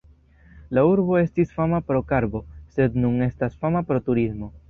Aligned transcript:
La 0.75 0.81
urbo 0.91 1.17
estis 1.19 1.51
fama 1.57 1.81
pro 1.89 2.01
karbo, 2.13 2.41
sed 2.77 2.97
nun 3.05 3.27
estas 3.29 3.59
fama 3.65 3.85
pro 3.91 4.03
turismo. 4.09 4.53